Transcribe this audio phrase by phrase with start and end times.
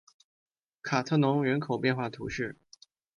[0.81, 2.57] 卡特农人口变化图示